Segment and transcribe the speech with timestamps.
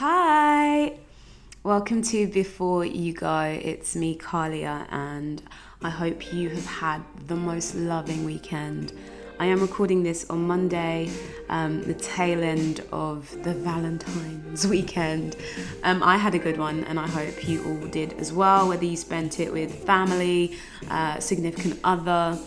[0.00, 0.92] Hi,
[1.64, 3.40] welcome to Before You Go.
[3.40, 5.42] It's me, Kalia, and
[5.82, 8.92] I hope you have had the most loving weekend.
[9.40, 11.10] I am recording this on Monday,
[11.48, 15.34] um, the tail end of the Valentine's weekend.
[15.82, 18.84] Um, I had a good one, and I hope you all did as well, whether
[18.84, 20.56] you spent it with family,
[20.88, 22.38] uh, significant other,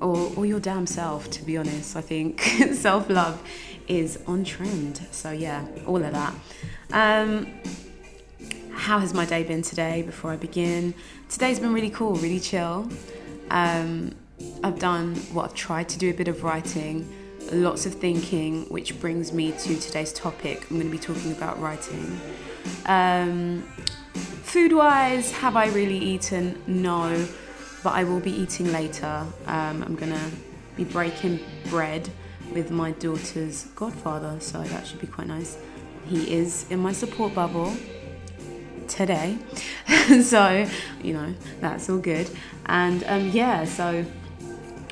[0.00, 1.94] or, or your damn self, to be honest.
[1.94, 2.40] I think
[2.72, 3.40] self love
[3.86, 5.06] is on trend.
[5.12, 6.34] So, yeah, all of that.
[6.92, 7.46] Um,
[8.72, 10.94] how has my day been today before I begin?
[11.28, 12.88] Today's been really cool, really chill.
[13.50, 14.14] Um,
[14.62, 17.12] I've done what I've tried to do a bit of writing,
[17.52, 20.66] lots of thinking, which brings me to today's topic.
[20.70, 22.20] I'm going to be talking about writing.
[22.86, 23.62] Um,
[24.14, 26.62] food wise, have I really eaten?
[26.66, 27.26] No,
[27.82, 29.26] but I will be eating later.
[29.46, 30.30] Um, I'm going to
[30.76, 32.08] be breaking bread
[32.52, 35.58] with my daughter's godfather, so that should be quite nice.
[36.08, 37.74] He is in my support bubble
[38.88, 39.38] today,
[40.22, 40.66] so
[41.02, 42.30] you know that's all good.
[42.66, 44.04] And um, yeah, so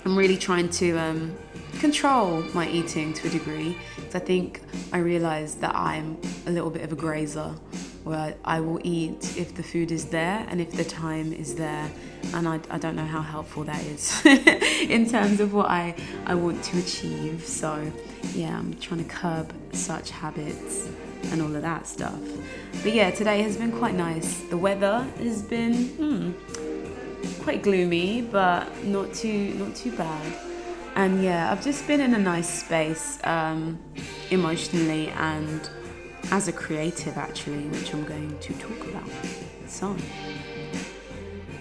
[0.04, 1.36] I'm really trying to um,
[1.78, 4.60] control my eating to a degree because I think
[4.92, 7.54] I realize that I'm a little bit of a grazer
[8.04, 11.90] where I will eat if the food is there and if the time is there.
[12.34, 15.94] And I, I don't know how helpful that is in terms of what I,
[16.26, 17.44] I want to achieve.
[17.46, 17.90] So,
[18.34, 20.88] yeah, I'm trying to curb such habits
[21.32, 22.18] and all of that stuff.
[22.82, 24.40] But yeah, today has been quite nice.
[24.50, 30.32] The weather has been hmm, quite gloomy, but not too not too bad.
[30.96, 33.78] And yeah, I've just been in a nice space um,
[34.30, 35.68] emotionally and
[36.30, 39.08] as a creative, actually, which I'm going to talk about.
[39.66, 39.96] So,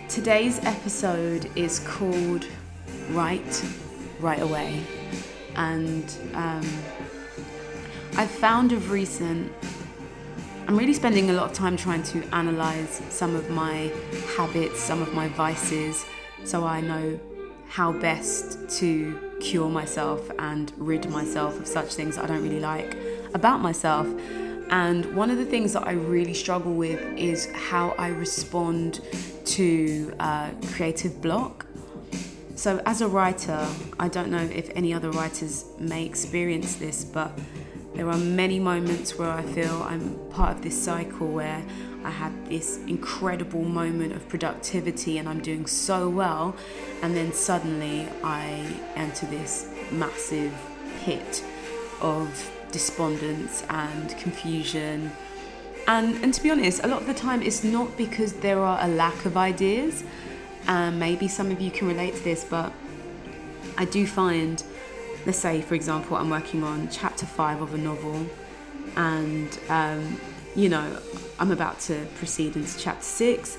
[0.08, 2.48] today's episode is called
[3.10, 3.64] Write
[4.20, 4.84] Right Away.
[5.56, 6.68] And um,
[8.16, 9.52] I've found of recent,
[10.68, 13.92] I'm really spending a lot of time trying to analyze some of my
[14.38, 16.06] habits, some of my vices,
[16.44, 17.20] so I know
[17.68, 22.96] how best to cure myself and rid myself of such things I don't really like
[23.34, 24.06] about myself.
[24.70, 29.02] And one of the things that I really struggle with is how I respond
[29.46, 31.66] to uh, creative block.
[32.56, 33.68] So, as a writer,
[34.00, 37.32] I don't know if any other writers may experience this, but
[37.96, 41.64] there are many moments where I feel I'm part of this cycle where
[42.04, 46.56] I had this incredible moment of productivity and I'm doing so well,
[47.02, 48.66] and then suddenly I
[48.96, 50.54] enter this massive
[51.04, 51.44] pit
[52.02, 55.12] of despondence and confusion.
[55.88, 58.80] And, and to be honest, a lot of the time it's not because there are
[58.82, 60.04] a lack of ideas.
[60.68, 62.74] Um, maybe some of you can relate to this, but
[63.78, 64.64] I do find,
[65.26, 68.26] let's say, for example, I'm working on chapter five of a novel,
[68.96, 70.20] and um,
[70.56, 71.00] you know,
[71.40, 73.58] I'm about to proceed into chapter six.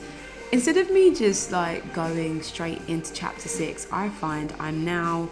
[0.53, 5.29] Instead of me just like going straight into chapter six, I find I'm now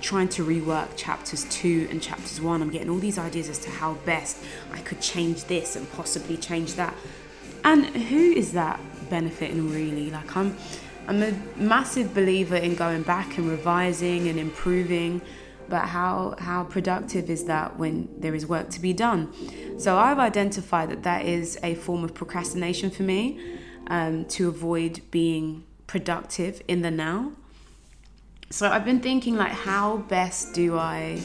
[0.00, 2.60] trying to rework chapters two and chapters one.
[2.60, 4.36] I'm getting all these ideas as to how best
[4.72, 6.94] I could change this and possibly change that.
[7.64, 8.78] And who is that
[9.08, 10.10] benefiting really?
[10.10, 10.56] Like I'm
[11.06, 15.22] I'm a massive believer in going back and revising and improving,
[15.68, 19.32] but how how productive is that when there is work to be done?
[19.78, 23.58] So I've identified that that is a form of procrastination for me
[23.88, 27.32] um, to avoid being productive in the now.
[28.50, 31.20] So I've been thinking like how best do I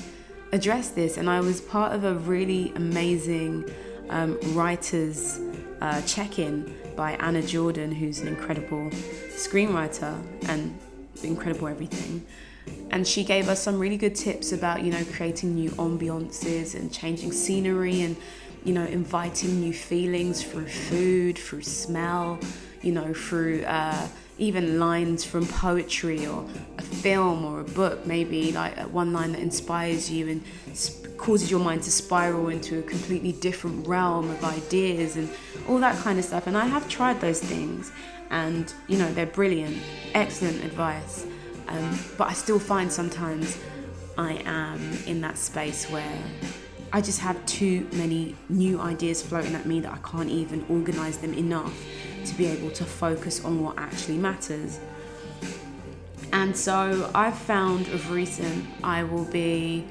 [0.51, 1.17] address this?
[1.17, 3.69] And I was part of a really amazing
[4.09, 5.39] um, writers
[5.81, 8.89] uh, check-in by Anna Jordan, who's an incredible
[9.29, 10.77] screenwriter and
[11.23, 12.25] incredible everything.
[12.91, 16.93] And she gave us some really good tips about, you know, creating new ambiances and
[16.93, 18.15] changing scenery and,
[18.63, 22.39] you know, inviting new feelings through food, through smell,
[22.81, 24.07] you know, through uh,
[24.37, 26.45] even lines from poetry or
[26.77, 30.43] a film or a book, maybe like one line that inspires you and
[31.17, 35.29] causes your mind to spiral into a completely different realm of ideas and
[35.67, 36.47] all that kind of stuff.
[36.47, 37.91] And I have tried those things,
[38.29, 39.77] and you know, they're brilliant,
[40.13, 41.25] excellent advice.
[41.67, 43.57] Um, but I still find sometimes
[44.17, 46.17] I am in that space where
[46.91, 51.17] I just have too many new ideas floating at me that I can't even organize
[51.17, 51.73] them enough
[52.25, 54.79] to be able to focus on what actually matters.
[56.31, 59.85] And so I've found of recent I will be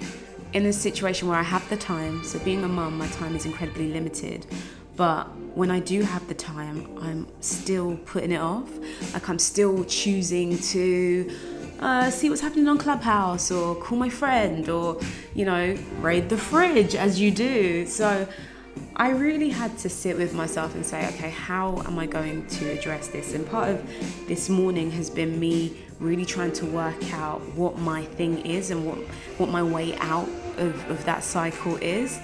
[0.53, 2.25] in a situation where I have the time.
[2.25, 4.47] So, being a mum, my time is incredibly limited.
[4.97, 5.25] But
[5.57, 8.71] when I do have the time, I'm still putting it off.
[9.15, 11.31] Like, I'm still choosing to
[11.83, 15.01] uh, see what's happening on Clubhouse or call my friend or,
[15.35, 17.87] you know, raid the fridge as you do.
[17.87, 18.27] So,
[18.97, 22.71] I really had to sit with myself and say, okay, how am I going to
[22.71, 23.35] address this?
[23.35, 28.05] And part of this morning has been me really trying to work out what my
[28.05, 28.99] thing is and what,
[29.39, 32.19] what my way out of, of that cycle is.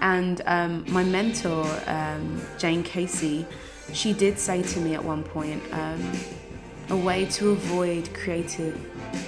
[0.00, 3.46] And um, my mentor, um, Jane Casey,
[3.92, 6.12] she did say to me at one point, um,
[6.90, 8.78] a way to avoid creative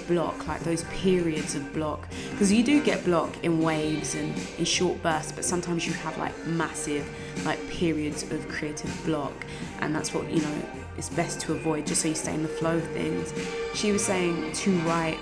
[0.07, 2.07] block, like those periods of block.
[2.31, 6.17] Because you do get block in waves and in short bursts, but sometimes you have
[6.17, 7.07] like massive
[7.45, 9.33] like periods of creative block,
[9.79, 10.61] and that's what you know
[10.97, 13.33] is best to avoid, just so you stay in the flow of things.
[13.73, 15.19] She was saying to write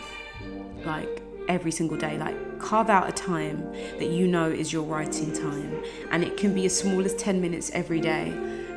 [0.85, 3.61] like every single day, like carve out a time
[3.99, 7.39] that you know is your writing time, and it can be as small as 10
[7.41, 8.33] minutes every day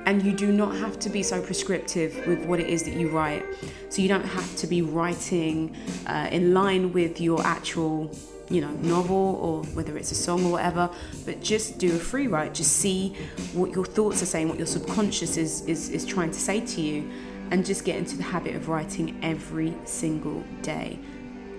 [0.09, 3.11] and you do not have to be so prescriptive with what it is that you
[3.11, 3.45] write.
[3.91, 5.77] So you don't have to be writing
[6.07, 8.11] uh, in line with your actual,
[8.49, 10.89] you know, novel or whether it's a song or whatever.
[11.27, 12.55] But just do a free write.
[12.55, 13.17] Just see
[13.53, 16.81] what your thoughts are saying, what your subconscious is is, is trying to say to
[16.81, 17.11] you,
[17.51, 20.99] and just get into the habit of writing every single day.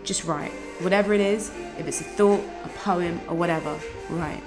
[0.04, 1.52] Just write whatever it is.
[1.78, 3.80] If it's a thought, a poem, or whatever,
[4.10, 4.42] write.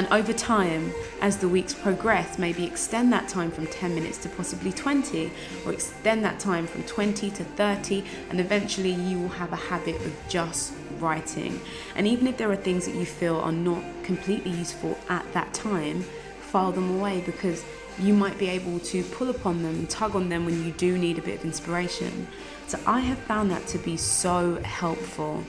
[0.00, 4.30] And over time, as the weeks progress, maybe extend that time from 10 minutes to
[4.30, 5.30] possibly 20,
[5.66, 9.96] or extend that time from 20 to 30, and eventually you will have a habit
[9.96, 11.60] of just writing.
[11.96, 15.52] And even if there are things that you feel are not completely useful at that
[15.52, 16.00] time,
[16.40, 17.62] file them away because
[17.98, 21.18] you might be able to pull upon them, tug on them when you do need
[21.18, 22.26] a bit of inspiration.
[22.68, 25.44] So I have found that to be so helpful.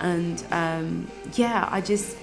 [0.00, 2.16] And um, yeah, I just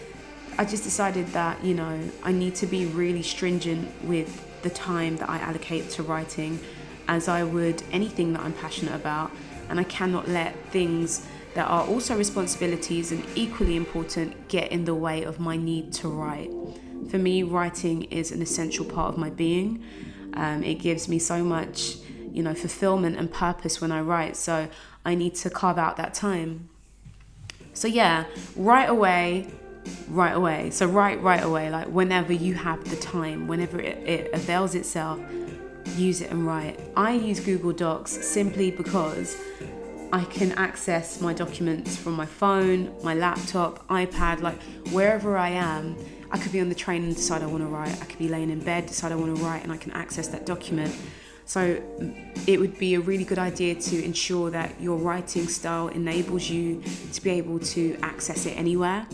[0.60, 5.18] I just decided that, you know, I need to be really stringent with the time
[5.18, 6.60] that I allocate to writing
[7.08, 9.32] as I would anything that I'm passionate about.
[9.70, 14.96] And I cannot let things that are also responsibilities and equally important get in the
[14.96, 16.52] way of my need to write.
[17.10, 19.84] For me, writing is an essential part of my being.
[20.34, 21.98] Um, it gives me so much,
[22.32, 24.36] you know, fulfillment and purpose when I write.
[24.36, 24.70] So
[25.06, 26.70] I need to carve out that time.
[27.74, 28.26] So yeah,
[28.56, 29.48] right away,
[30.10, 30.70] right away.
[30.70, 35.20] So write right away, like whenever you have the time, whenever it, it avails itself,
[35.96, 36.80] use it and write.
[36.96, 39.38] I use Google Docs simply because
[40.12, 44.62] I can access my documents from my phone, my laptop, iPad, like
[44.92, 45.98] wherever I am.
[46.30, 48.02] I could be on the train and decide I want to write.
[48.02, 50.28] I could be laying in bed, decide I want to write, and I can access
[50.30, 50.94] that document.
[51.46, 55.88] So mm, it would be a really good idea to ensure that your writing style
[55.88, 56.84] enables you
[57.14, 59.08] to be able to access it anywhere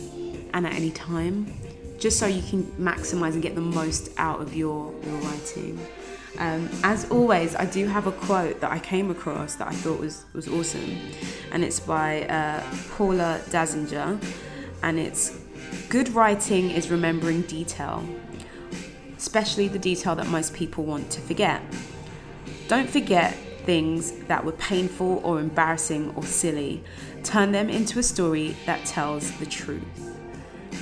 [0.53, 1.53] and at any time,
[1.97, 5.79] just so you can maximize and get the most out of your, your writing.
[6.39, 9.99] Um, as always, I do have a quote that I came across that I thought
[9.99, 10.97] was, was awesome,
[11.51, 14.19] and it's by uh, Paula Danziger,
[14.81, 15.43] and it's
[15.89, 18.03] Good writing is remembering detail,
[19.17, 21.61] especially the detail that most people want to forget.
[22.67, 23.35] Don't forget
[23.65, 26.83] things that were painful or embarrassing or silly.
[27.23, 30.12] Turn them into a story that tells the truth.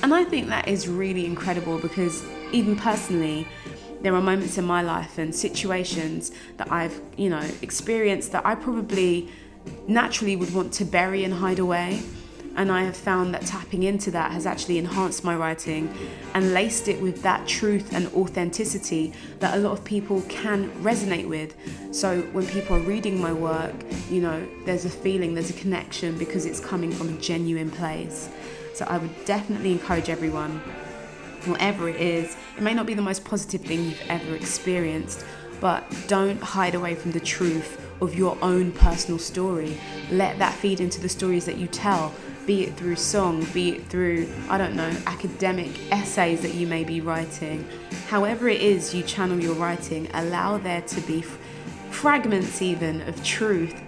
[0.02, 3.46] And I think that is really incredible because even personally,
[4.00, 8.56] there are moments in my life and situations that I've, you know, experienced that I
[8.56, 9.28] probably
[9.86, 12.02] naturally would want to bury and hide away.
[12.56, 15.94] And I have found that tapping into that has actually enhanced my writing
[16.34, 21.28] and laced it with that truth and authenticity that a lot of people can resonate
[21.28, 21.54] with.
[21.94, 23.74] So when people are reading my work,
[24.10, 28.28] you know, there's a feeling, there's a connection because it's coming from a genuine place.
[28.74, 30.58] So I would definitely encourage everyone,
[31.44, 35.24] whatever it is, it may not be the most positive thing you've ever experienced,
[35.60, 39.78] but don't hide away from the truth of your own personal story.
[40.10, 42.12] Let that feed into the stories that you tell,
[42.46, 46.82] be it through song, be it through, I don't know, academic essays that you may
[46.82, 47.64] be writing.
[48.08, 51.22] However, it is you channel your writing, allow there to be
[51.90, 53.80] fragments even of truth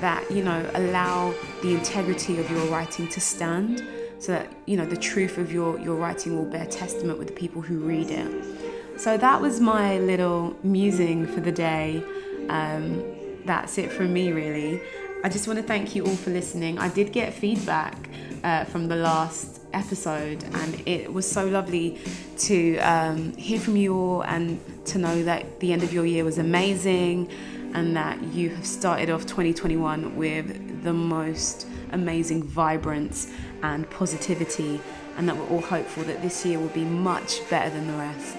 [0.00, 3.82] that, you know, allow the integrity of your writing to stand
[4.18, 7.34] so that you know the truth of your your writing will bear testament with the
[7.34, 9.00] people who read it.
[9.00, 12.02] So that was my little musing for the day.
[12.48, 13.02] Um,
[13.44, 14.80] that's it from me really.
[15.24, 16.78] I just want to thank you all for listening.
[16.78, 18.08] I did get feedback
[18.44, 21.98] uh, from the last episode and it was so lovely
[22.38, 26.24] to um, hear from you all and to know that the end of your year
[26.24, 27.28] was amazing
[27.74, 33.30] and that you have started off 2021 with the most amazing vibrance
[33.62, 34.80] and positivity,
[35.16, 38.36] and that we're all hopeful that this year will be much better than the rest.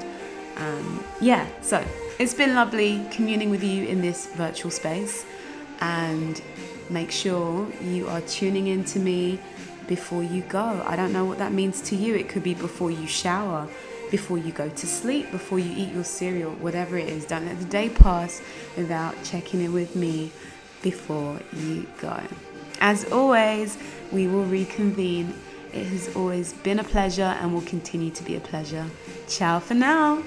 [0.57, 1.83] Um, yeah, so
[2.19, 5.25] it's been lovely communing with you in this virtual space,
[5.81, 6.41] and
[6.89, 9.39] make sure you are tuning in to me
[9.87, 10.83] before you go.
[10.85, 12.15] I don't know what that means to you.
[12.15, 13.67] It could be before you shower,
[14.09, 17.25] before you go to sleep, before you eat your cereal, whatever it is.
[17.25, 18.41] Don't let the day pass
[18.75, 20.31] without checking in with me
[20.81, 22.21] before you go.
[22.79, 23.77] As always,
[24.11, 25.33] we will reconvene.
[25.73, 28.85] It has always been a pleasure and will continue to be a pleasure.
[29.27, 30.23] Ciao for now.